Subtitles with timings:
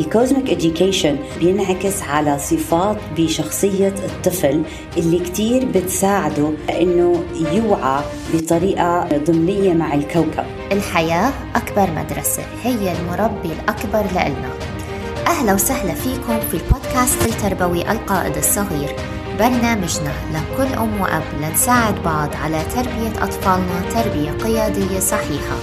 [0.00, 4.62] ال cosmic education بينعكس على صفات بشخصية الطفل
[4.96, 7.22] اللي كتير بتساعده إنه
[7.52, 8.02] يوعى
[8.34, 10.44] بطريقة ضمنية مع الكوكب.
[10.72, 14.50] الحياة أكبر مدرسة هي المربي الأكبر لإلنا.
[15.26, 18.96] أهلا وسهلا فيكم في البودكاست التربوي القائد الصغير
[19.38, 25.56] برنامجنا لكل أم وأب لنساعد بعض على تربية أطفالنا تربية قيادية صحيحة.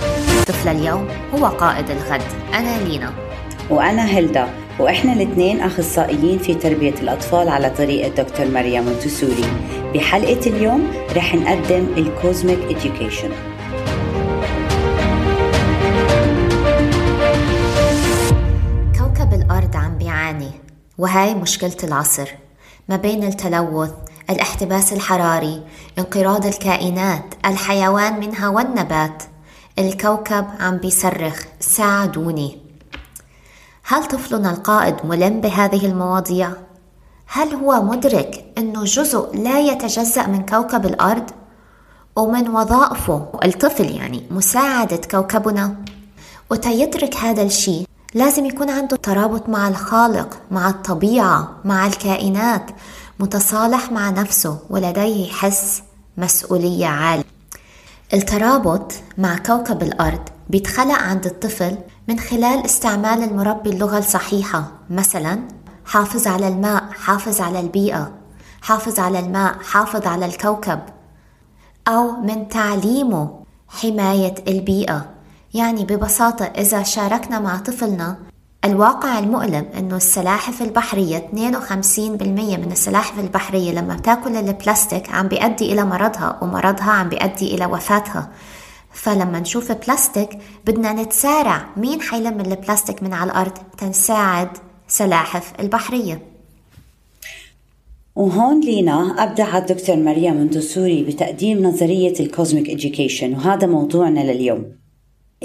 [0.47, 2.21] طفل اليوم هو قائد الغد
[2.53, 3.22] أنا لينا.
[3.69, 4.47] وأنا هيلدا
[4.79, 9.45] وإحنا الاثنين أخصائيين في تربية الأطفال على طريقة دكتور مريم مونتسوري.
[9.93, 13.29] بحلقة اليوم رح نقدم ال cosmic education
[18.99, 20.51] كوكب الأرض عم بيعاني
[20.97, 22.29] وهاي مشكلة العصر.
[22.89, 23.91] ما بين التلوث
[24.29, 25.61] الاحتباس الحراري
[25.99, 29.23] انقراض الكائنات الحيوان منها والنبات
[29.79, 32.62] الكوكب عم بيصرخ ساعدوني.
[33.85, 36.51] هل طفلنا القائد ملم بهذه المواضيع؟
[37.27, 41.29] هل هو مدرك أنه جزء لا يتجزأ من كوكب الأرض؟
[42.15, 45.75] ومن وظائفه؟ الطفل يعني مساعدة كوكبنا.
[46.51, 52.71] وتيدرك هذا الشيء لازم يكون عنده ترابط مع الخالق مع الطبيعة مع الكائنات
[53.19, 55.83] متصالح مع نفسه ولديه حس
[56.17, 57.23] مسؤولية عالية.
[58.13, 64.71] الترابط مع كوكب الأرض بيتخلق عند الطفل من خلال استعمال المربي اللغة الصحيحة.
[64.89, 65.39] مثلا
[65.85, 68.11] حافظ على الماء حافظ على البيئة
[68.61, 70.79] حافظ على الماء حافظ على الكوكب.
[71.87, 75.05] أو من تعليمه حماية البيئة.
[75.53, 78.17] يعني ببساطة إذا شاركنا مع طفلنا
[78.65, 85.85] الواقع المؤلم إنه السلاحف البحرية 52% من السلاحف البحرية لما بتاكل البلاستيك عم بيؤدي إلى
[85.85, 88.29] مرضها ومرضها عم بيؤدي إلى وفاتها.
[88.93, 90.29] فلما نشوف بلاستيك
[90.67, 94.49] بدنا نتسارع مين حيلم البلاستيك من على الأرض؟ تنساعد
[94.87, 96.21] سلاحف البحرية.
[98.15, 104.65] وهون لينا أبدع الدكتور مريم مونتسوري بتقديم نظرية ال cosmic education وهذا موضوعنا لليوم.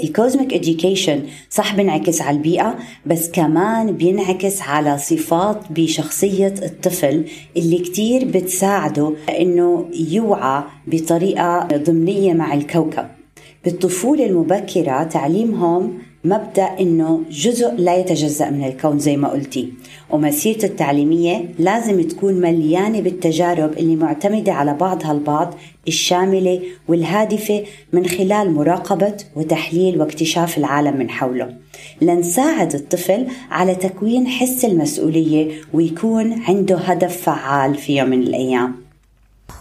[0.03, 7.25] ال cosmic education صح بينعكس على البيئة بس كمان بينعكس على صفات بشخصية الطفل
[7.57, 13.18] اللي كتير بتساعده إنه يوعى بطريقة ضمنية مع الكوكب.
[13.65, 15.93] بالطفولة المبكرة تعليمهم
[16.23, 19.73] مبدأ إنه جزء لا يتجزأ من الكون زي ما قلتي.
[20.09, 25.53] ومسيرته التعليمية لازم تكون مليانة بالتجارب اللي معتمدة على بعضها البعض
[25.87, 31.53] الشاملة والهادفة من خلال مراقبة وتحليل واكتشاف العالم من حوله.
[32.01, 38.88] لنساعد الطفل على تكوين حس المسؤولية ويكون عنده هدف فعال في يوم من الأيام.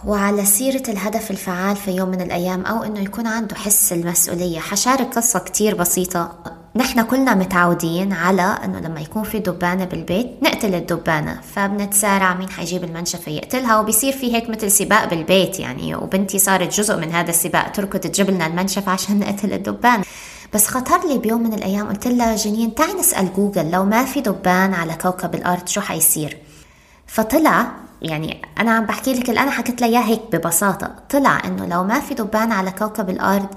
[0.06, 4.60] وعلى سيرة الهدف الفعال في يوم من الأيام أو إنه يكون عنده حس المسؤولية.
[4.60, 6.38] حشارك قصة كتير بسيطة.
[6.76, 12.84] نحن كلنا متعودين على إنه لما يكون في دبانة بالبيت نقتل الدبانة فبنتسارع مين حيجيب
[12.84, 15.94] المنشفة يقتلها وبيصير في هيك مثل سباق بالبيت يعني.
[15.94, 20.03] وبنتي صارت جزء من هذا السباق تركض تجيب لنا المنشفة عشان نقتل الدبان
[20.54, 24.21] بس خطر لي بيوم من الأيام قلت لها جنين تعي نسأل جوجل لو ما في
[24.21, 26.38] دبان على كوكب الأرض شو حيصير؟
[27.06, 27.71] فطلع
[28.03, 30.91] يعني أنا عم بحكي لك اللي أنا حكيت لها هيك ببساطة.
[31.10, 33.48] طلع إنه لو ما في دبان على كوكب الأرض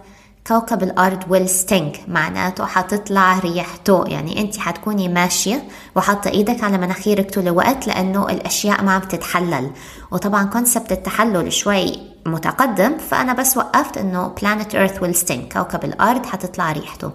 [0.47, 5.63] كوكب الأرض will stink معناته حتطلع ريحته يعني انت حتكوني ماشية
[5.96, 9.72] وحاطة إيدك على مناخيرك طول الوقت لأنه الأشياء ما عم تتحلل.
[10.12, 16.25] وطبعا concept التحلل شوي متقدم فأنا بس وقفت إنه planet Earth will stink كوكب الأرض
[16.25, 17.12] حتطلع ريحته.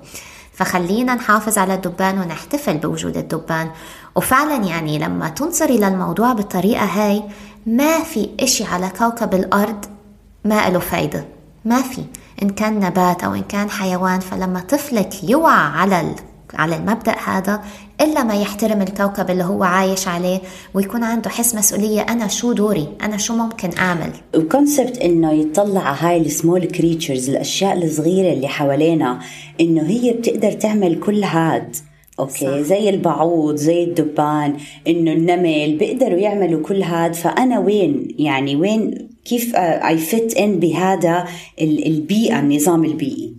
[0.56, 3.70] فخلينا نحافظ على الدبان ونحتفل بوجود الدبان.
[4.14, 7.22] وفعلا يعني لما تنظري للموضوع بالطريقة هاي
[7.66, 9.84] ما في إشي على كوكب الأرض
[10.44, 11.24] ما له فايدة.
[11.64, 12.04] ما في.
[12.42, 16.14] إن كان نبات أو إن كان حيوان فلما طفلك يوعى على
[16.54, 17.62] على المبدأ هذا
[18.00, 20.40] إلا ما يحترم الكوكب اللي هو عايش عليه
[20.74, 25.80] ويكون عنده حس مسؤولية أنا شو دوري؟ أنا شو ممكن أعمل؟ و concept إنه يطلع
[25.80, 29.20] على هاي ال small creatures الأشياء الصغيرة اللي حوالينا
[29.60, 31.76] إنه هي بتقدر تعمل كل هاد.
[32.18, 32.58] okay؟ صح.
[32.58, 34.56] زي البعوض زي الدبان
[34.86, 37.14] إنه النمل بيقدروا يعملوا كل هاد.
[37.14, 41.24] فأنا وين؟ يعني وين؟ كيف I fit in بهذا
[41.60, 43.35] البيئة النظام البيئي؟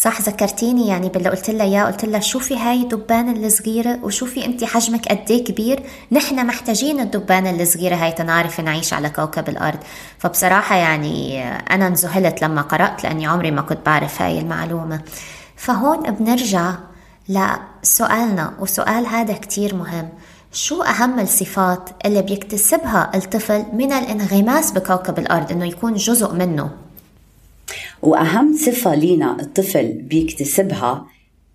[0.00, 4.64] صح ذكرتيني يعني باللي قلت لها إياه قلت لها شوفي هاي الدبانه الصغيرة وشوفي انت
[4.64, 5.82] حجمك قد إيه كبير.
[6.12, 9.78] نحن محتاجين الدبانه الصغيرة هاي تنعرف نعيش على كوكب الأرض.
[10.18, 15.00] فبصراحة يعني أنا انذهلت لما قرأت لأني عمري ما كنت بعرف هاي المعلومة.
[15.56, 16.74] فهون بنرجع
[17.28, 20.08] لسؤالنا وسؤال هذا كتير مهم.
[20.52, 26.70] شو أهم الصفات اللي بيكتسبها الطفل من الانغماس بكوكب الأرض؟ إنه يكون جزء منه.
[28.02, 31.06] وأهم صفة لينا الطفل بيكتسبها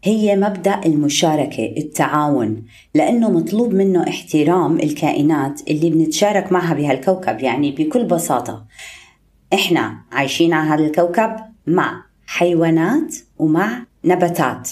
[0.04, 2.64] هي مبدأ المشاركة التعاون
[2.96, 8.66] لأنه مطلوب منه احترام الكائنات اللي بنتشارك معها بهالكوكب يعني بكل بساطة.
[9.54, 11.36] إحنا عايشين على هذا الكوكب
[11.68, 14.70] مع حيوانات ومع نباتات.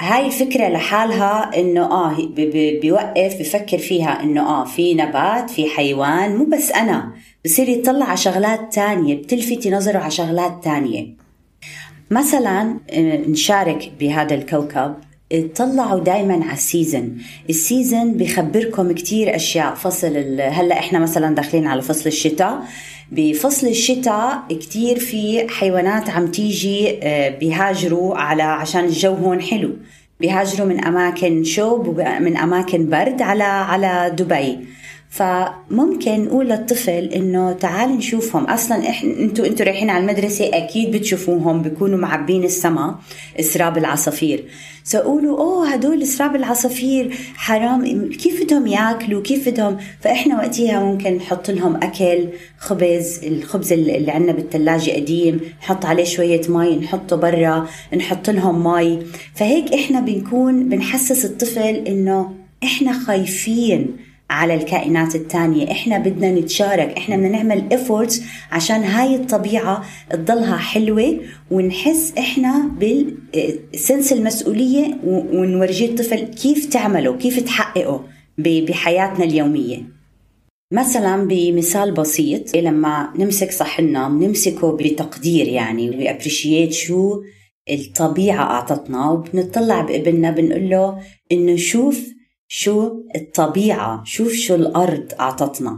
[0.00, 2.16] هاي الفكرة لحالها إنه آه
[2.82, 7.12] بيوقف بفكر فيها إنه آه في نبات في حيوان مو بس أنا
[7.44, 11.06] بصير يطلع على شغلات تانية بتلفتي نظره على شغلات تانية.
[12.10, 12.76] مثلا
[13.28, 14.94] نشارك بهذا الكوكب
[15.32, 17.16] اطلعوا دائما على ال season.
[17.50, 22.62] ال season بخبركم كتير أشياء فصل هلأ إحنا مثلا داخلين على فصل الشتاء.
[23.12, 29.70] بفصل الشتاء كتير في حيوانات عم تيجي آه، بيهاجروا على عشان الجو هون حلو.
[30.20, 34.58] بيهاجروا من أماكن شوب ومن أماكن برد على على دبي.
[35.10, 38.44] فممكن نقول للطفل إنه تعال نشوفهم.
[38.44, 42.98] أصلا إحنا أنتوا أنتوا رايحين على المدرسة أكيد بتشوفوهم بيكونوا معبين السما
[43.40, 44.44] إسراب العصافير.
[44.84, 51.50] سأقولوا أوه هدول إسراب العصافير حرام كيف بدهم ياكلوا؟ كيف بدهم؟ فإحنا وقتها ممكن نحط
[51.50, 52.28] لهم أكل
[52.58, 57.66] خبز الخبز اللي عندنا بالثلاجه قديم نحط عليه شوية مي نحطه برا
[57.96, 58.98] نحط لهم مي
[59.34, 62.34] فهيك إحنا بنكون بنحسس الطفل إنه
[62.64, 63.96] إحنا خايفين.
[64.30, 65.70] على الكائنات التانية.
[65.70, 68.14] إحنا بدنا نتشارك إحنا بدنا نعمل efforts
[68.52, 78.04] عشان هاي الطبيعة تضلها حلوة ونحس إحنا بالسنس المسؤولية ونورجي الطفل كيف تعمله كيف تحققه
[78.38, 80.00] بحياتنا اليومية.
[80.72, 87.22] مثلا بمثال بسيط لما نمسك صحننا بنمسكه بتقدير يعني بأبريشيت شو
[87.70, 90.98] الطبيعة أعطتنا وبنطلع بإبننا بنقول له
[91.32, 92.19] إنه شوف
[92.52, 95.76] شو الطبيعة شوف شو الأرض أعطتنا.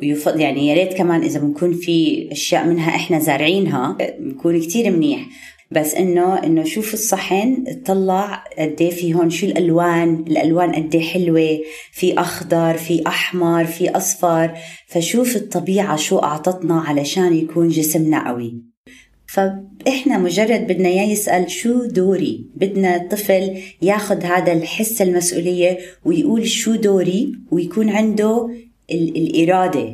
[0.00, 5.26] ويفضل يعني يا ريت كمان إذا بنكون في أشياء منها إحنا زارعينها بنكون كتير منيح.
[5.70, 11.02] بس إنه إنه شوف الصحن اطلع قد إيه في هون شو الألوان؟ الألوان قد إيه
[11.02, 11.60] حلوة؟
[11.92, 14.54] في أخضر في أحمر في أصفر.
[14.88, 18.71] فشوف الطبيعة شو أعطتنا علشان يكون جسمنا قوي.
[19.32, 26.74] فإحنا مجرد بدنا إياه يسأل شو دوري؟ بدنا الطفل ياخذ هذا الحس المسؤولية ويقول شو
[26.74, 28.50] دوري ويكون عنده
[28.90, 29.92] الإرادة.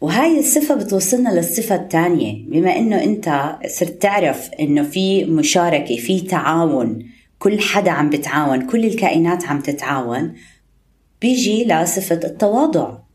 [0.00, 2.44] وهاي الصفة بتوصلنا للصفة الثانية.
[2.48, 7.06] بما إنه أنت صرت تعرف إنه في مشاركة في تعاون
[7.38, 10.34] كل حدا عم بتعاون كل الكائنات عم تتعاون
[11.20, 13.07] بيجي لصفة التواضع.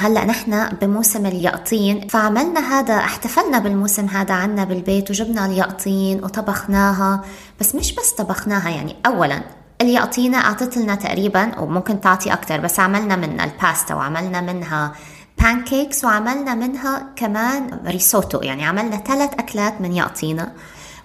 [0.00, 7.24] هلا نحن بموسم اليقطين فعملنا هذا احتفلنا بالموسم هذا عنا بالبيت وجبنا اليقطين وطبخناها
[7.60, 9.42] بس مش بس طبخناها يعني اولا
[9.80, 14.92] اليقطينة أعطت لنا تقريبا وممكن تعطي أكثر بس عملنا منها الباستا وعملنا منها
[15.38, 20.52] pancakes وعملنا منها كمان ريسوتو يعني عملنا ثلاث أكلات من يقطينة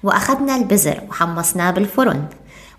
[0.04, 2.26] وأخذنا البزر وحمصناه بالفرن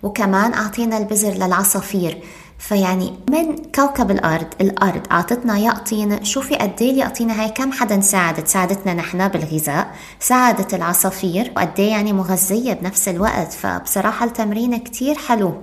[0.03, 2.23] وكمان أعطينا البزر للعصافير.
[2.59, 8.47] فيعني من كوكب الأرض الأرض أعطتنا يقطين شوفي قد إيه اليقطينه هاي كم حدا ساعدت
[8.47, 15.53] ساعدتنا نحن بالغذاء ساعدت العصافير وقد إيه يعني مغذية بنفس الوقت فبصراحة التمرين كتير حلو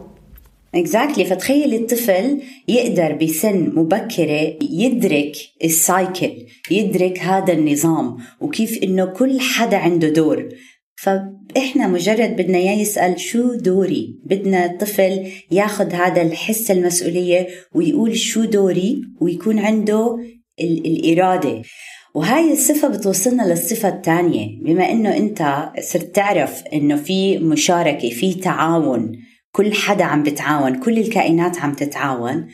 [0.74, 1.24] Exactly.
[1.24, 6.32] فتخيل الطفل يقدر بسن مبكرة يدرك ال cycle
[6.70, 10.48] يدرك هذا النظام وكيف إنه كل حدا عنده دور
[11.04, 18.44] فإحنا مجرد بدنا إياه يسأل شو دوري؟ بدنا الطفل ياخذ هذا الحس المسؤولية ويقول شو
[18.44, 20.18] دوري؟ ويكون عنده
[20.60, 21.62] الإرادة.
[22.14, 24.62] وهاي الصفة بتوصلنا للصفة الثانية.
[24.62, 29.12] بما إنه أنت صرت تعرف إنه في مشاركة في تعاون
[29.52, 32.46] كل حدا عم بتعاون كل الكائنات عم تتعاون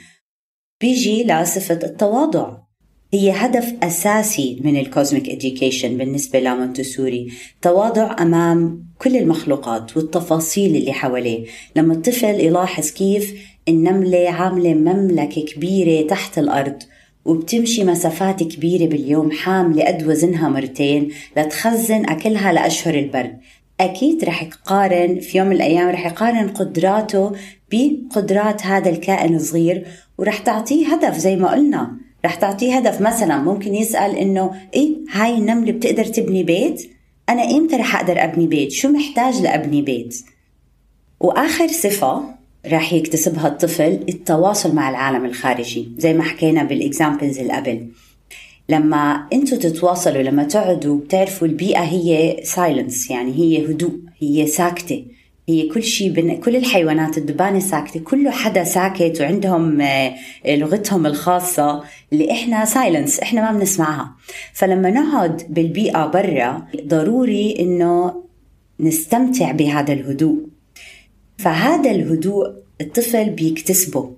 [0.81, 2.70] بيجي لصفة التواضع.
[3.13, 10.93] هي هدف أساسي من ال cosmic education بالنسبة لمونتسوري تواضع أمام كل المخلوقات والتفاصيل اللي
[10.93, 11.45] حواليه.
[11.77, 13.35] لما الطفل يلاحظ كيف
[13.69, 16.83] النملة عاملة مملكة كبيرة تحت الأرض
[17.25, 23.39] وبتمشي مسافات كبيرة باليوم حاملة قد وزنها مرتين لتخزن أكلها لأشهر البرد
[23.81, 27.33] أكيد رح يقارن في يوم من الأيام رح يقارن قدراته
[27.73, 29.87] بقدرات هذا الكائن الصغير
[30.19, 32.10] ورح تعطيه هدف زي ما قلنا.
[32.25, 36.91] رح تعطيه هدف مثلا ممكن يسأل إنه إيه هاي النملة بتقدر تبني بيت؟
[37.29, 40.17] أنا إمتى رح أقدر أبني بيت؟ شو محتاج لأبني بيت؟
[41.21, 42.23] وآخر صفة
[42.67, 47.87] راح يكتسبها الطفل التواصل مع العالم الخارجي زي ما حكينا بال examples اللي قبل.
[48.69, 55.05] لما أنتوا تتواصلوا لما تقعدوا بتعرفوا البيئة هي silence يعني هي هدوء هي ساكتة.
[55.51, 56.37] هي كل شيء بن...
[56.37, 60.17] كل الحيوانات الدبانة ساكتة كله حدا ساكت وعندهم آه،
[60.47, 64.17] لغتهم الخاصة اللي إحنا سايلنس إحنا ما بنسمعها.
[64.53, 68.25] فلما نقعد بالبيئة برا ضروري إنه
[68.81, 70.47] نستمتع بهذا الهدوء.
[71.39, 72.47] فهذا الهدوء
[72.81, 74.11] الطفل بيكتسبه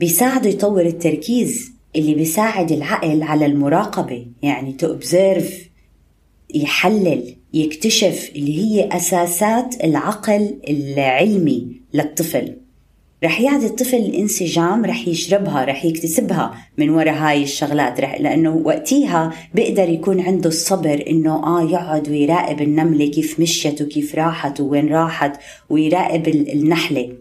[0.00, 4.26] بيساعده يطور التركيز اللي بيساعد العقل على المراقبة.
[4.42, 5.68] يعني تأبزيرف
[6.54, 7.39] يحلل.
[7.54, 12.56] يكتشف اللي هي أساسات العقل العلمي للطفل.
[13.24, 18.00] رح يعطي الطفل الانسجام رح يشربها رح يكتسبها من وراء هاي الشغلات.
[18.00, 24.14] رح لأنه وقتيها بيقدر يكون عنده الصبر إنه آه يقعد ويراقب النملة كيف مشيت وكيف
[24.14, 25.40] راحت وين راحت
[25.70, 27.12] ويراقب النحلة.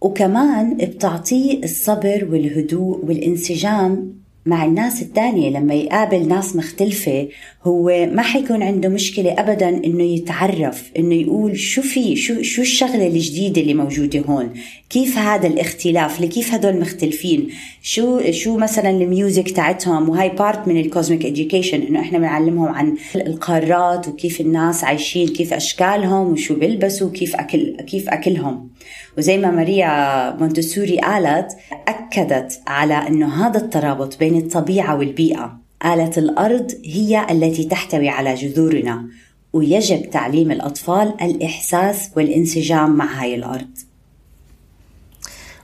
[0.00, 7.28] وكمان بتعطيه الصبر والهدوء والانسجام مع الناس الثانية لما يقابل ناس مختلفة
[7.64, 13.06] هو ما حيكون عنده مشكلة أبدا إنه يتعرف إنه يقول شو في شو شو الشغلة
[13.06, 14.50] الجديدة اللي موجودة هون؟
[14.90, 17.48] كيف هذا الاختلاف؟ لكيف هدول مختلفين؟
[17.82, 22.68] شو شو مثلا ال music تاعتهم؟ وهاي part من ال cosmic education إنه إحنا بنعلمهم
[22.68, 28.70] عن القارات وكيف الناس عايشين كيف أشكالهم وشو بيلبسوا كيف أكل كيف أكلهم.
[29.18, 31.52] وزي ما ماريا مونتسوري قالت
[31.88, 35.60] أكدت على أنه هذا الترابط بين الطبيعة والبيئة.
[35.84, 39.04] آلة الأرض هي التي تحتوي على جذورنا
[39.52, 43.70] ويجب تعليم الأطفال الإحساس والانسجام مع هاي الأرض.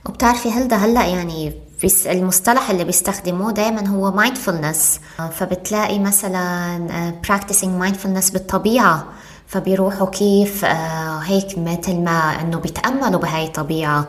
[0.05, 1.53] وبتعرفي هلدا هلأ يعني
[2.05, 4.99] المصطلح اللي بيستخدموه دائما هو mindfulness.
[5.31, 9.07] فبتلاقي مثلا practicing mindfulness بالطبيعة.
[9.47, 14.07] فبيروحوا كيف آه، هيك مثل ما إنه بيتأملوا بهاي الطبيعة.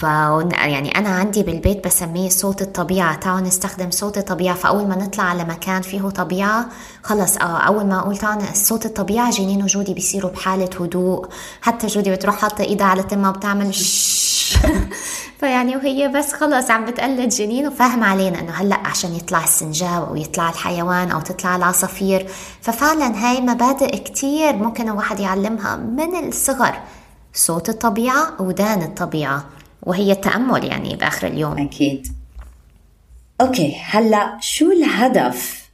[0.00, 3.16] ف يعني أنا عندي بالبيت بسميه صوت الطبيعة.
[3.16, 4.54] تعالوا نستخدم صوت الطبيعة.
[4.54, 6.66] فأول ما نطلع على مكان فيه طبيعة
[7.02, 11.28] خلص آه، أول ما أقول تعالوا صوت الطبيعة جنين وجودي بيصيروا بحالة هدوء.
[11.62, 13.74] حتى جودي بتروح حاطة إيدها على تمها وبتعمل
[15.40, 20.16] فيعني وهي بس خلص عم بتقلد جنين وفاهم علينا إنه هلأ عشان يطلع السنجاب أو
[20.16, 22.26] يطلع الحيوان أو تطلع العصافير.
[22.62, 26.74] ففعلا هاي مبادئ كتير ممكن الواحد يعلمها من الصغر.
[27.34, 29.59] صوت الطبيعة ودان الطبيعة.
[29.82, 31.58] وهي التأمل يعني بآخر اليوم.
[31.58, 32.06] أكيد.
[33.40, 35.70] okay هلا شو الهدف؟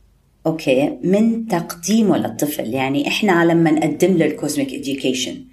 [0.46, 2.75] okay من تقديمه للطفل.
[2.75, 5.44] يعني إحنا لما نقدم له ال cosmic education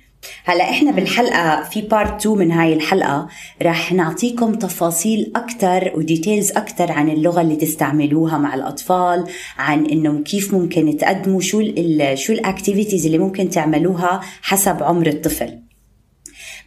[0.45, 3.27] هلا إحنا بالحلقة في part 2 من هاي الحلقة
[3.62, 9.24] رح نعطيكم تفاصيل أكثر و details أكثر عن اللغة اللي تستعملوها مع الأطفال
[9.57, 15.07] عن انه كيف ممكن تقدموا شو ال شو ال activities اللي ممكن تعملوها حسب عمر
[15.07, 15.60] الطفل.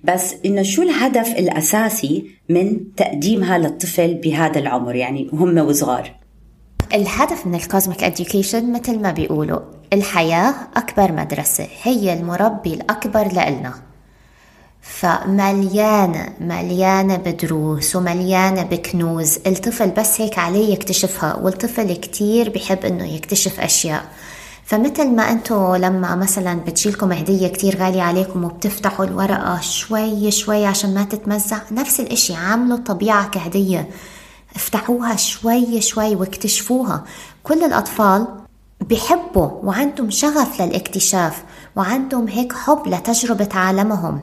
[0.05, 6.15] بس إنه شو الهدف الأساسي من تقديمها للطفل بهذا العمر؟ يعني هم وصغار.
[6.95, 9.61] الهدف من ال cosmic education مثل ما بيقولوا
[9.93, 13.75] الحياة أكبر مدرسة هي المربي الأكبر لإلنا.
[14.81, 23.61] فمليانة مليانة بدروس ومليانة بكنوز الطفل بس هيك عليه يكتشفها والطفل كتير بحب إنه يكتشف
[23.61, 24.05] أشياء.
[24.67, 30.95] فمثل ما أنتو لما مثلا بتجيلكم هدية كتير غالية عليكم وبتفتحوا الورقة شوي شوي عشان
[30.95, 33.89] ما تتمزع نفس الإشي عاملوا الطبيعة كهدية.
[34.57, 37.05] افتحوها شوي شوي واكتشفوها.
[37.43, 38.27] كل الأطفال
[38.91, 41.45] بحبوا وعندهم شغف للاكتشاف
[41.77, 44.21] وعندهم هيك حب لتجربة عالمهم.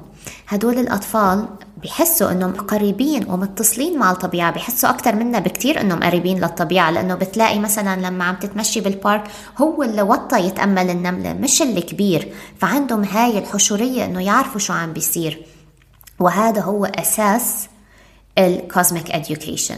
[0.47, 1.45] هدول الأطفال
[1.83, 7.59] بحسوا إنهم قريبين ومتصلين مع الطبيعة بحسوا أكثر منا بكتير إنهم قريبين للطبيعة لأنه بتلاقي
[7.59, 9.23] مثلا لما عم تتمشي بالبارك
[9.57, 15.45] هو اللي وطى يتأمل النملة مش الكبير فعندهم هاي الحشورية إنه يعرفوا شو عم بيصير.
[16.19, 17.67] وهذا هو أساس
[18.37, 19.77] الكوزميك education.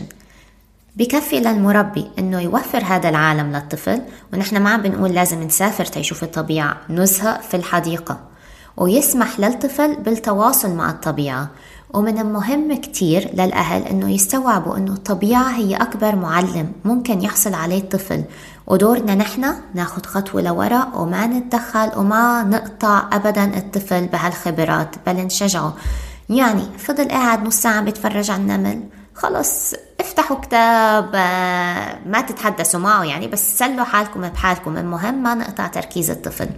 [0.96, 4.02] بكفي للمربي إنه يوفر هذا العالم للطفل
[4.34, 8.20] ونحن ما عم بنقول لازم نسافر تيشوف الطبيعة نزهة في الحديقة
[8.78, 11.50] ويسمح للطفل بالتواصل مع الطبيعة.
[11.96, 18.24] ومن المهم كتير للأهل أنه يستوعبوا أنه الطبيعة هي أكبر معلم ممكن يحصل عليه الطفل.
[18.68, 25.74] ودورنا نحن ناخد خطوة لورا وما نتدخل وما نقطع أبدا الطفل بهالخبرات بل نشجعه.
[26.30, 28.84] يعني فضل قاعد نص ساعة بيتفرج على النمل.
[29.16, 34.78] خلص افتحوا كتاب آه، ما تتحدثوا معه يعني بس سلوا حالكم بحالكم.
[34.78, 36.50] المهم ما نقطع تركيز الطفل.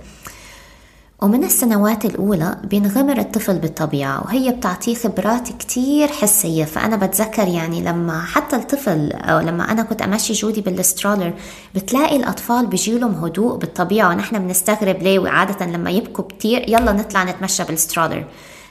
[1.21, 6.65] ومن السنوات الأولى بينغمر الطفل بالطبيعة وهي بتعطيه خبرات كتير حسية.
[6.65, 11.34] فأنا بتذكر يعني لما حتى الطفل أو لما أنا كنت أمشي جودي بال stroller
[11.75, 17.63] بتلاقي الأطفال بيجيلهم هدوء بالطبيعة ونحن بنستغرب ليه؟ وعادة لما يبكوا كتير يلا نطلع نتمشى
[17.63, 18.25] بال stroller.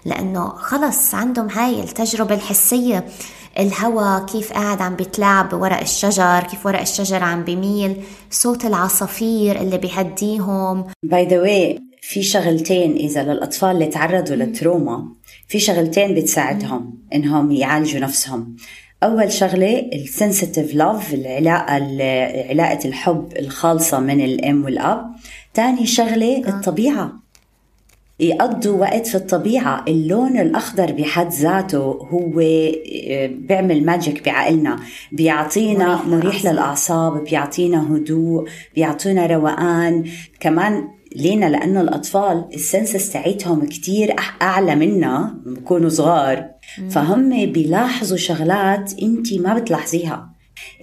[0.04, 3.04] لأنه خلص عندهم هاي التجربة الحسية.
[3.58, 7.96] الهواء كيف قاعد عم بيتلاعب بورق الشجر كيف ورق الشجر عم بيميل
[8.30, 10.84] صوت العصافير اللي بيهديهم.
[11.02, 15.08] by the way في شغلتين إذا للأطفال اللي تعرضوا لل trauma
[15.48, 18.56] في شغلتين بتساعدهم إنهم يعالجوا نفسهم.
[19.02, 21.72] أول شغلة ال sensitive love العلاقة
[22.50, 25.06] علاقة الحب الخالصة من الأم والأب.
[25.54, 26.48] ثاني شغلة آه.
[26.48, 27.12] الطبيعة.
[28.20, 29.84] يقضوا وقت في الطبيعة.
[29.88, 34.76] اللون الأخضر بحد ذاته هو آه، بيعمل ماجيك بعقلنا.
[35.12, 37.24] بيعطينا مريح, للأعصاب.
[37.24, 40.04] بيعطينا هدوء بيعطينا روقان.
[40.40, 46.44] كمان لينا لأنه الأطفال السنسس تاعتهم كتير أعلى منا بكونوا صغار.
[46.90, 50.30] فهم بيلاحظوا شغلات انت ما بتلاحظيها.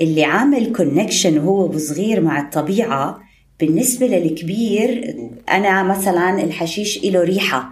[0.02, 3.20] اللي عامل connection وهو صغير مع الطبيعة
[3.60, 5.16] بالنسبة للكبير
[5.50, 7.70] أنا مثلا الحشيش له ريحة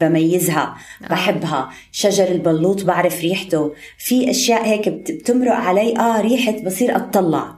[0.00, 1.08] بميزها آه.
[1.08, 1.70] بحبها.
[1.92, 3.72] شجر البلوط بعرف ريحته.
[3.98, 7.54] في أشياء هيك بتمرق علي آه ريحة بصير أطلع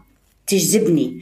[0.47, 1.19] تجذبني.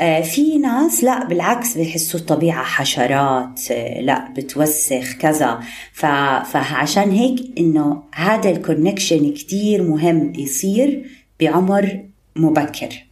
[0.00, 5.60] آه في ناس لا بالعكس بيحسوا الطبيعة حشرات آه لا بتوسخ كذا.
[6.44, 11.06] فعشان هيك إنه هذا ال connection كتير مهم يصير
[11.40, 12.00] بعمر
[12.36, 13.04] مبكر.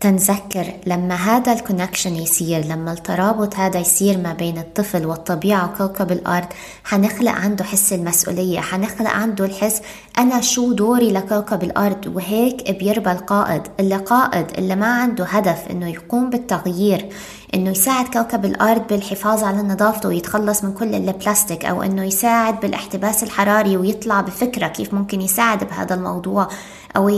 [0.00, 6.12] تنذكر لما هذا ال connection يصير لما الترابط هذا يصير ما بين الطفل والطبيعة وكوكب
[6.12, 6.46] الأرض
[6.84, 9.82] حنخلق عنده حس المسؤولية حنخلق عنده الحس
[10.18, 13.62] أنا شو دوري لكوكب الأرض؟ وهيك بيربى القائد.
[13.80, 17.08] اللي قائد اللي ما عنده هدف إنه يقوم بالتغيير
[17.54, 23.22] إنه يساعد كوكب الأرض بالحفاظ على نظافته ويتخلص من كل البلاستيك أو إنه يساعد بالإحتباس
[23.22, 26.48] الحراري ويطلع بفكرة كيف ممكن يساعد بهذا الموضوع.
[26.96, 27.08] أو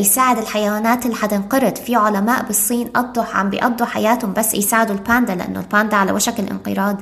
[0.00, 1.76] يساعد الحيوانات اللي حتنقرض.
[1.76, 6.96] في علماء بالصين قضوا عم بيقضوا حياتهم بس يساعدوا الباندا لأنه الباندا على وشك الانقراض.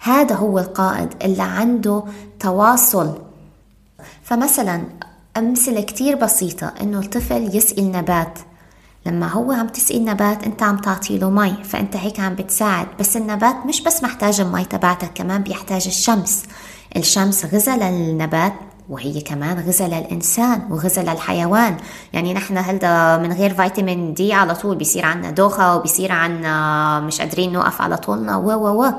[0.00, 2.04] هذا هو القائد اللي عنده
[2.40, 3.18] تواصل.
[4.22, 4.82] فمثلا
[5.36, 8.38] أمثلة كتير بسيطة إنه الطفل يسقي النبات
[9.06, 12.86] لما هو عم تسقي النبات أنت عم تعطي له مي فأنت هيك عم بتساعد.
[13.00, 16.42] بس النبات مش بس محتاج المي تبعتك كمان بيحتاج الشمس.
[16.96, 18.52] الشمس غذاء للنبات.
[18.88, 21.76] وهي كمان غذاء للإنسان وغذاء للحيوان
[22.12, 27.20] يعني نحن هلدا من غير فيتامين دي على طول بيصير عنا دوخة وبيصير عنا مش
[27.20, 28.36] قادرين نوقف على طولنا.
[28.36, 28.92] و و و.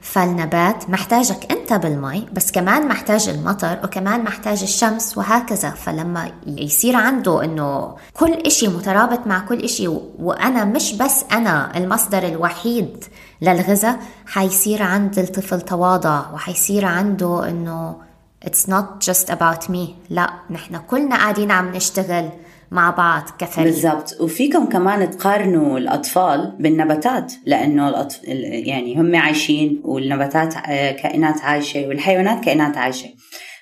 [0.00, 5.70] فالنبات محتاجك أنت بالمي بس كمان محتاج المطر وكمان محتاج الشمس وهكذا.
[5.70, 12.22] فلما يصير عنده إنه كل إشي مترابط مع كل إشي وأنا مش بس أنا المصدر
[12.28, 13.04] الوحيد
[13.42, 17.96] للغذاء حيصير عند الطفل تواضع وحيصير عنده إنه
[18.44, 19.88] it's not just about me.
[20.10, 22.28] لا نحن كلنا قاعدين عم نشتغل
[22.70, 23.66] مع بعض كفريق.
[23.66, 24.20] بالضبط.
[24.20, 28.20] وفيكم كمان تقارنوا الأطفال بالنباتات لأنه الأطف...
[28.24, 33.08] يعني هم عايشين والنباتات آه، كائنات عايشة والحيوانات كائنات عايشة.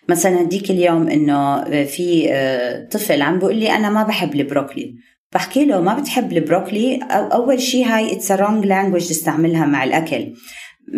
[0.08, 4.94] مثلا هديك اليوم إنه في آه، طفل عم بيقول لي أنا ما بحب البروكلي.
[5.32, 10.34] بحكي له ما بتحب ال broccoli؟ أول شيء هاي it's wrong language تستعملها مع الأكل.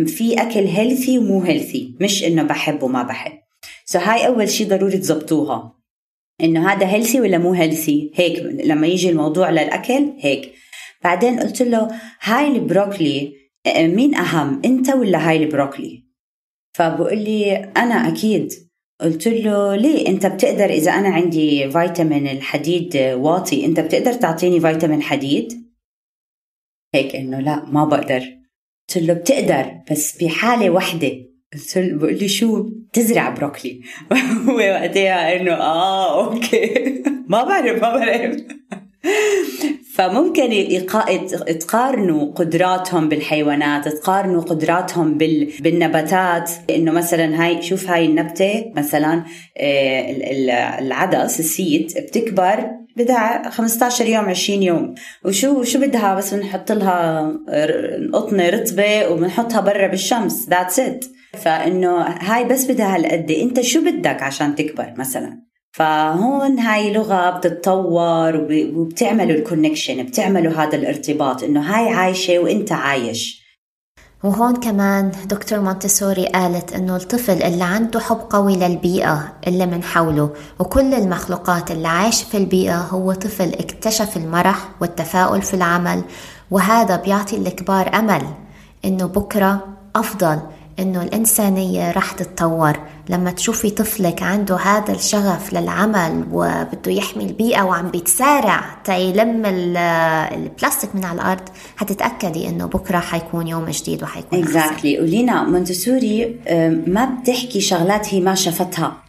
[0.06, 3.41] في أكل healthy ومو healthy مش إنه بحب وما بحب.
[3.84, 5.78] so هاي أول شيء ضروري تزبطوها
[6.40, 10.52] إنه هذا healthy ولا مو healthy هيك لما يجي الموضوع للأكل هيك.
[11.04, 11.88] بعدين قلت له
[12.22, 13.32] هاي ال broccoli
[13.78, 16.04] مين أهم أنت ولا هاي ال broccoli؟
[16.74, 18.52] فبقول لي أنا أكيد.
[19.00, 25.02] قلت له ليه؟ أنت بتقدر إذا أنا عندي فيتامين الحديد واطي أنت بتقدر تعطيني فيتامين
[25.02, 25.72] حديد؟
[26.94, 28.38] هيك إنه لا ما بقدر.
[28.88, 31.31] قلت له بتقدر بس بحالة وحدة.
[31.54, 33.80] قلت له بقول لي شو تزرع broccoli؟
[34.48, 37.02] هو وقتها إنه آه okay.
[37.28, 38.36] ما بعرف ما بعرف.
[39.94, 40.78] فممكن
[41.60, 45.18] تقارنوا قدراتهم بالحيوانات تقارنوا قدراتهم
[45.60, 46.50] بالنباتات.
[46.70, 49.24] إنه مثلا هاي شوف هاي النبتة مثلا
[49.56, 54.94] آه، العدس ال seed بتكبر بدها 15 يوم 20 يوم.
[55.24, 57.32] وشو شو بدها؟ بس بنحط لها
[58.12, 60.48] قطنه رطبة وبنحطها برا بالشمس.
[60.48, 61.04] that's it
[61.38, 63.30] فإنه هاي بس بدها هالقد.
[63.30, 65.42] أنت شو بدك عشان تكبر مثلا؟
[65.72, 73.42] فهون هاي لغة بتتطور وبتعمله ال connection بتعمله هذا الارتباط إنه هاي عايشة وإنت عايش.
[74.24, 80.30] وهون كمان دكتور مونتسوري قالت إنه الطفل اللي عنده حب قوي للبيئة اللي من حوله
[80.58, 86.02] وكل المخلوقات اللي عايش في البيئة هو طفل اكتشف المرح والتفاؤل في العمل
[86.50, 88.22] وهذا بيعطي الكبار أمل
[88.84, 90.38] إنه بكرة أفضل
[90.78, 92.72] إنه الانسانيه رح تتطور.
[93.08, 101.04] لما تشوفي طفلك عنده هذا الشغف للعمل وبده يحمي البيئة وعم بيتسارع تيلم البلاستيك من
[101.04, 105.00] على الأرض حتتأكدي إنه بكرة حيكون يوم جديد وحيكون اكزاكتلي exactly.
[105.00, 106.36] ولينا مونتسوري
[106.86, 109.01] ما بتحكي شغلات هي ما شافتها.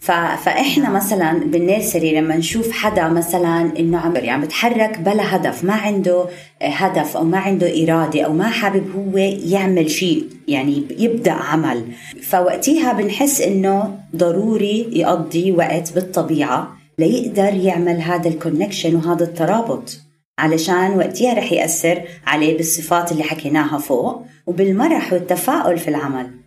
[0.00, 6.26] فإحنا مثلا بالنيرسري لما نشوف حدا مثلا إنه عم يعني بتحرك بلا هدف ما عنده
[6.62, 9.18] هدف أو ما عنده إرادة أو ما حابب هو
[9.52, 11.84] يعمل شيء يعني يبدأ عمل.
[12.22, 20.00] فوقتها بنحس إنه ضروري يقضي وقت بالطبيعة ليقدر يعمل هذا الكونكشن وهذا الترابط.
[20.38, 26.39] علشان وقتها رح يأثر عليه بالصفات اللي حكيناها فوق وبالمرح والتفاؤل في العمل.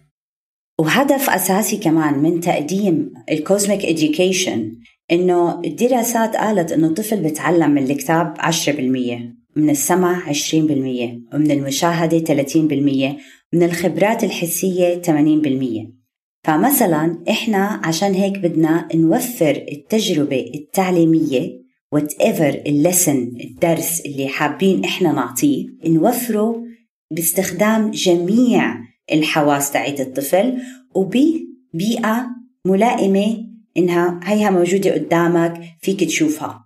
[0.84, 4.60] وهدف أساسي كمان من تقديم ال cosmic education
[5.12, 8.70] إنه الدراسات قالت إنه الطفل بتعلم من الكتاب 10%
[9.56, 10.34] من السمع 20%
[11.34, 12.56] ومن المشاهدة 30%
[13.54, 15.88] من الخبرات الحسية 80%
[16.44, 21.64] فمثلا إحنا عشان هيك بدنا نوفر التجربة التعليمية
[22.22, 26.64] whatever ال lesson الدرس اللي حابين إحنا نعطيه نوفره
[27.12, 30.58] باستخدام جميع الحواس تاعت الطفل
[30.96, 32.28] وببيئة
[32.66, 33.38] ملائمة
[33.78, 36.66] إنها هيها موجودة قدامك فيك تشوفها.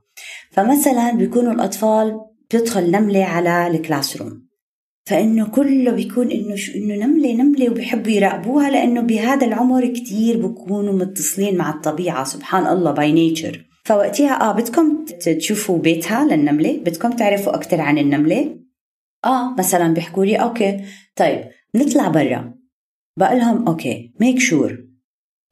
[0.52, 2.20] فمثلا بيكونوا الأطفال
[2.50, 4.48] بتدخل نملة على ال classroom
[5.06, 10.94] فإنه كله بيكون إنه شو إنه نملة نملة وبيحبوا يراقبوها لأنه بهذا العمر كتير بكونوا
[10.94, 12.24] متصلين مع الطبيعة.
[12.24, 18.58] سبحان الله by nature فوقتها آه بدكم تشوفوا بيتها للنملة؟ بدكم تعرفوا أكثر عن النملة؟
[19.26, 20.80] آه مثلا بيحكوا لي okay
[21.16, 21.44] طيب
[21.78, 22.54] نطلع برا.
[23.20, 24.78] بقول لهم أوكي make sure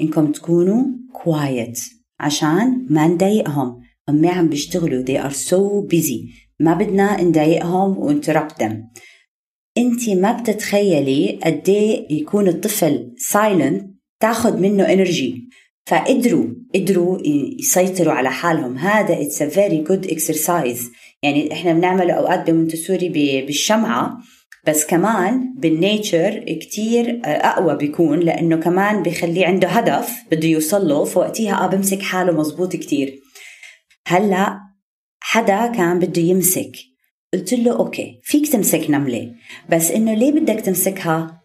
[0.01, 1.79] إنكم تكونوا quiet
[2.19, 3.81] عشان ما نضايقهم.
[4.09, 6.45] هم عم بيشتغلوا they are so busy.
[6.59, 8.73] ما بدنا نضايقهم و interrupt them.
[9.77, 15.49] انت ما بتتخيلي قد إيه يكون الطفل silent تاخذ منه energy
[15.87, 17.19] فقدروا قدروا
[17.59, 18.77] يسيطروا على حالهم.
[18.77, 20.91] هذا it's a very good exercise
[21.23, 23.09] يعني إحنا بنعمل أوقات بمونتسوري
[23.47, 24.17] بالشمعة.
[24.67, 31.03] بس كمان بال nature كتير أقوى بيكون لأنه كمان بخليه عنده هدف بده يوصل له
[31.05, 33.19] فوقتها آه بمسك حاله مزبوط كتير.
[34.07, 34.59] هلأ
[35.19, 36.71] حدا كان بده يمسك.
[37.33, 39.35] قلت له okay فيك تمسك نملة
[39.69, 41.41] بس إنه ليه بدك تمسكها؟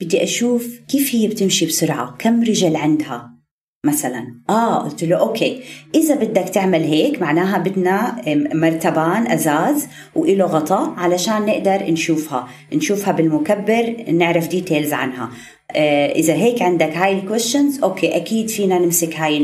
[0.00, 3.39] بدي أشوف كيف هي بتمشي بسرعة كم رجل عندها؟
[3.86, 4.34] مثلا.
[4.50, 5.60] آه قلت له okay.
[5.94, 8.22] إذا بدك تعمل هيك معناها بدنا
[8.54, 12.48] مرتبان أزاز وإله غطاء علشان نقدر نشوفها.
[12.72, 15.30] نشوفها بالمكبر نعرف details عنها.
[15.70, 19.36] آه إذا هيك عندك هاي ال questions okay أكيد فينا نمسك هاي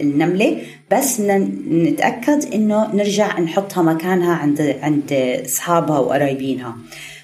[0.00, 0.56] النملة.
[0.90, 1.20] بس
[1.70, 5.12] نتأكد إنه نرجع نحطها مكانها عند عند
[5.46, 6.76] أصحابها وقرايبينها.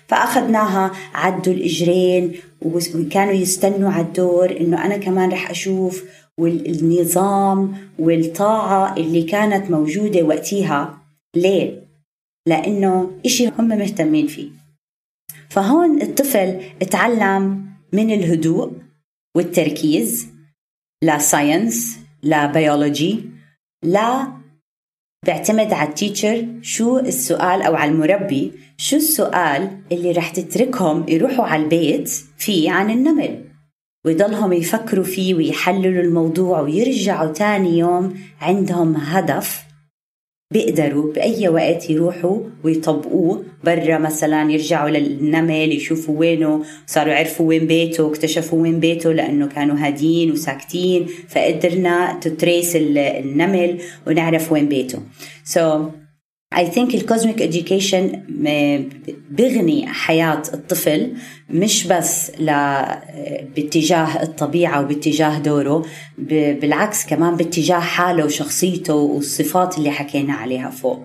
[0.08, 2.32] فأخذناها عدوا الإجرين
[2.62, 6.04] وكانوا يستنوا على الدور إنه أنا كمان رح أشوف
[6.38, 10.98] والنظام والطاعة اللي كانت موجودة وقتها
[11.36, 11.88] ليه؟
[12.48, 14.50] لأنه إشي هم مهتمين فيه.
[15.50, 18.72] فهون الطفل اتعلم من الهدوء
[19.36, 20.28] والتركيز
[21.02, 23.24] ل science ل biology
[23.84, 24.32] لا
[25.72, 31.62] على ال teacher شو السؤال أو على المربي شو السؤال اللي رح تتركهم يروحوا على
[31.62, 33.47] البيت فيه عن النمل.
[34.08, 39.62] ويضلهم يفكروا فيه ويحللوا الموضوع ويرجعوا تاني يوم عندهم هدف
[40.52, 43.44] بيقدروا بأي وقت يروحوا ويطبقوه.
[43.64, 49.76] برا مثلا يرجعوا للنمل يشوفوا وينه صاروا يعرفوا وين بيته اكتشفوا وين بيته لأنه كانوا
[49.78, 54.98] هادين وساكتين فقدرنا تتريس النمل ونعرف وين بيته.
[55.44, 55.60] So
[56.54, 58.16] I think الكوزميك education
[59.30, 61.16] بغني حياة الطفل
[61.50, 62.46] مش بس ل
[63.56, 65.84] باتجاه الطبيعة وباتجاه دوره
[66.18, 71.04] بالعكس كمان باتجاه حاله وشخصيته والصفات اللي حكينا عليها فوق.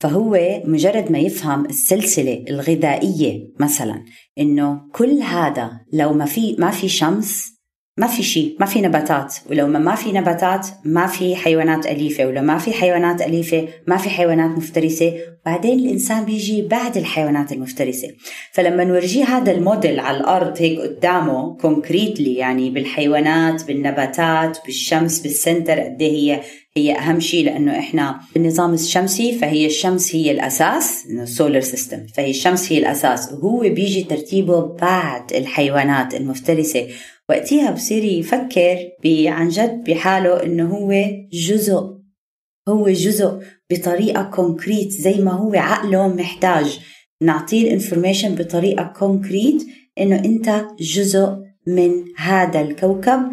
[0.00, 4.04] فهو مجرد ما يفهم السلسلة الغذائية مثلا
[4.38, 7.53] إنه كل هذا لو ما في ما في شمس
[7.96, 9.34] ما في شيء ما في نباتات.
[9.50, 12.26] ولو ما, في نباتات ما في حيوانات أليفة.
[12.26, 15.14] ولو ما في حيوانات أليفة ما في حيوانات مفترسة.
[15.46, 18.08] بعدين الإنسان بيجي بعد الحيوانات المفترسة.
[18.52, 25.80] فلما نورجيه هذا الموديل على الأرض هيك قدامه concretely يعني بالحيوانات بالنباتات بالشمس بال center
[25.80, 26.40] قد إيه هي
[26.76, 27.44] هي أهم شيء.
[27.44, 33.32] لأنه إحنا بالنظام الشمسي فهي الشمس هي الأساس ال solar system فهي الشمس هي الأساس.
[33.32, 36.86] وهو بيجي ترتيبه بعد الحيوانات المفترسة.
[37.28, 40.92] وقتها بصير يفكر عن جد بحاله إنه هو
[41.32, 41.94] جزء.
[42.68, 46.80] هو جزء بطريقة concrete زي ما هو عقله محتاج.
[47.22, 49.66] نعطيه ال information بطريقة concrete
[50.00, 51.28] إنه أنت جزء
[51.66, 53.32] من هذا الكوكب.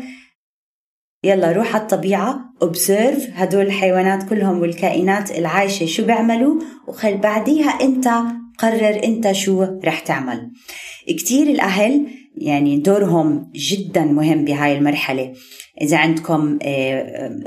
[1.24, 8.08] يلا روح على الطبيعة observe هدول الحيوانات كلهم والكائنات العايشة شو بيعملوا وخل بعديها أنت
[8.58, 10.52] قرر أنت شو رح تعمل.
[11.08, 15.34] كتير الأهل يعني دورهم جدا مهم بهاي المرحلة.
[15.82, 16.60] إذا عندكم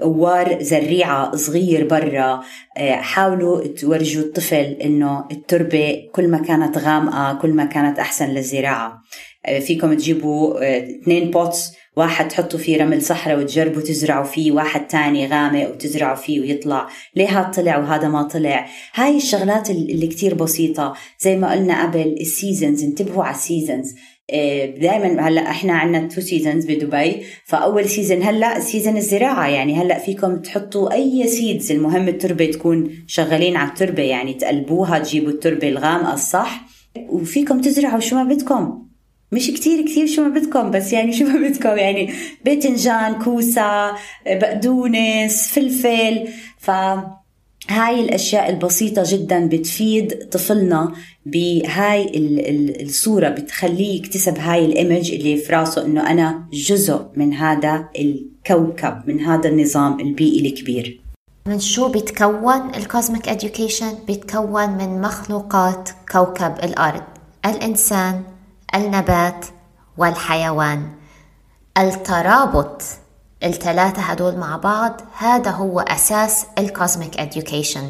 [0.02, 2.40] قوار آه، زريعة صغير برا
[2.76, 9.02] آه، حاولوا تورجوا الطفل إنه التربة كل ما كانت غامقة كل ما كانت أحسن للزراعة.
[9.46, 15.26] آه، فيكم تجيبوا اثنين pots واحد تحطوا فيه رمل صحراء وتجربوا تزرعوا فيه واحد تاني
[15.26, 16.88] غامق وتزرعوا فيه ويطلع.
[17.16, 20.94] ليه هذا طلع وهذا ما طلع؟ هاي الشغلات اللي كتير بسيطة.
[21.20, 23.94] زي ما قلنا قبل ال seasons انتبهوا على ال seasons
[24.80, 29.48] دائما هلأ إحنا عندنا two seasons بدبي فأول season هلأ season الزراعة.
[29.48, 34.02] يعني هلأ فيكم تحطوا أي seeds المهم التربة تكون شغالين على التربة.
[34.02, 36.64] يعني تقلبوها تجيبوا التربة الغامقه الصح.
[37.08, 38.82] وفيكم تزرعوا شو ما بدكم.
[39.32, 41.78] مش كتير كتير شو ما بدكم بس يعني شو ما بدكم.
[41.78, 42.12] يعني
[42.44, 43.92] باذنجان كوسة
[44.26, 46.28] بقدونس فلفل.
[46.58, 46.70] ف
[47.68, 50.92] هاي الأشياء البسيطة جدا بتفيد طفلنا
[51.26, 52.10] بهاي
[52.82, 59.02] الصورة بتخليه يكتسب هاي ال image اللي في راسه إنه أنا جزء من هذا الكوكب
[59.06, 61.00] من هذا النظام البيئي الكبير.
[61.46, 67.02] من شو بيتكون ال cosmic education بيتكون من مخلوقات كوكب الأرض
[67.46, 68.22] الإنسان
[68.74, 69.46] النبات
[69.98, 70.82] والحيوان.
[71.78, 72.82] الترابط.
[73.44, 77.82] الثلاثة هدول مع بعض هذا هو أساس ال cosmic education.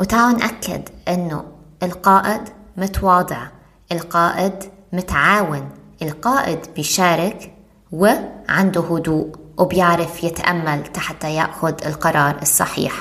[0.00, 1.44] وتعالوا نأكد أنه
[1.82, 2.40] القائد
[2.76, 3.46] متواضع
[3.92, 4.54] القائد
[4.92, 5.68] متعاون
[6.02, 7.54] القائد بيشارك
[7.92, 12.92] وعنده هدوء وبيعرف يتأمل حتى يأخذ القرار الصحيح.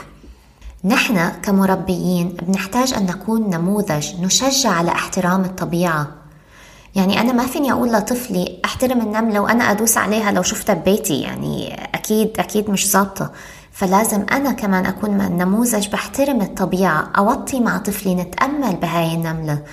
[0.84, 6.08] نحن كمربيين بنحتاج أن نكون نموذج نشجع على احترام الطبيعة
[6.98, 11.74] يعني أنا ما فيني أقول لطفلي أحترم النملة وأنا أدوس عليها لو شفتها ببيتي يعني
[11.96, 13.32] أكيد أكيد مش ظابطة.
[13.72, 19.64] فلازم أنا كمان أكون نموذج بحترم الطبيعة أوطي مع طفلي نتأمل بهاي النملة.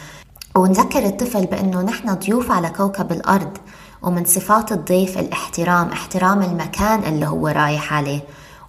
[0.56, 3.58] ونذكر الطفل بأنه نحن ضيوف على كوكب الأرض
[4.02, 8.20] ومن صفات الضيف الاحترام احترام المكان اللي هو رايح عليه.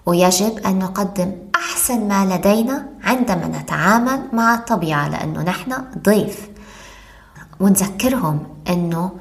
[0.06, 6.55] ويجب أن نقدم أحسن ما لدينا عندما نتعامل مع الطبيعة لأنه نحن ضيف.
[7.60, 8.40] ونذكرهم
[8.70, 9.12] إنه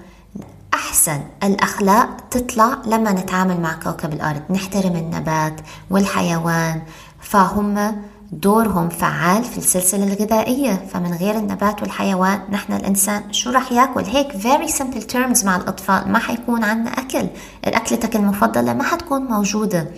[0.74, 4.42] أحسن الأخلاق تطلع لما نتعامل مع كوكب الأرض.
[4.50, 6.82] نحترم النبات والحيوان
[7.20, 7.96] فهم
[8.32, 10.86] دورهم فعال في السلسلة الغذائية.
[10.92, 16.12] فمن غير النبات والحيوان نحن الإنسان شو رح ياكل؟ هيك very simple terms مع الأطفال.
[16.12, 17.26] ما حيكون عنا أكل.
[17.64, 19.88] أكلتك المفضلة ما حتكون موجودة.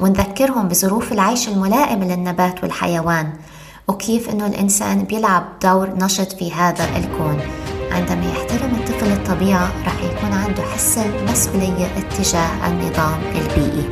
[0.00, 3.32] ونذكرهم بظروف العيش الملائمة للنبات والحيوان.
[3.88, 7.40] وكيف أنه الإنسان بيلعب دور نشط في هذا الكون.
[7.90, 13.88] عندما يحترم الطفل الطبيعة رح يكون عنده حس المسؤولية اتجاه النظام البيئي.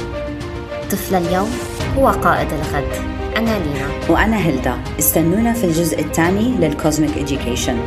[0.90, 1.50] طفل اليوم
[1.98, 2.92] هو قائد الغد.
[3.36, 3.88] أنا لينا.
[4.08, 4.78] وأنا هيلدا.
[4.98, 7.78] استنونا في الجزء الثاني لل cosmic education